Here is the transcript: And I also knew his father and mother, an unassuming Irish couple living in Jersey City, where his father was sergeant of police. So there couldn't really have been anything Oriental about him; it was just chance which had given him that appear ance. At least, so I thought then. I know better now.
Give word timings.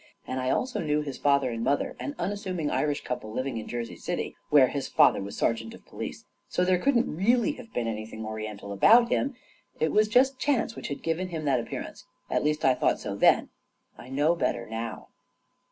And 0.25 0.39
I 0.39 0.49
also 0.49 0.79
knew 0.79 1.01
his 1.03 1.19
father 1.19 1.51
and 1.51 1.63
mother, 1.63 1.95
an 1.99 2.15
unassuming 2.17 2.71
Irish 2.71 3.03
couple 3.03 3.31
living 3.31 3.57
in 3.57 3.67
Jersey 3.67 3.95
City, 3.95 4.35
where 4.49 4.65
his 4.69 4.87
father 4.87 5.21
was 5.21 5.37
sergeant 5.37 5.75
of 5.75 5.85
police. 5.85 6.25
So 6.49 6.65
there 6.65 6.79
couldn't 6.79 7.15
really 7.15 7.51
have 7.57 7.71
been 7.71 7.85
anything 7.85 8.25
Oriental 8.25 8.73
about 8.73 9.09
him; 9.09 9.35
it 9.79 9.91
was 9.91 10.07
just 10.07 10.39
chance 10.39 10.75
which 10.75 10.87
had 10.87 11.03
given 11.03 11.27
him 11.27 11.45
that 11.45 11.59
appear 11.59 11.81
ance. 11.83 12.03
At 12.31 12.43
least, 12.43 12.63
so 12.63 12.69
I 12.69 12.73
thought 12.73 13.19
then. 13.19 13.49
I 13.95 14.09
know 14.09 14.35
better 14.35 14.65
now. 14.65 15.09